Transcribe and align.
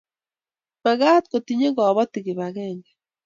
mekat 0.83 1.23
kotinye 1.31 1.69
kabotik 1.75 2.23
kibagenge 2.25 2.89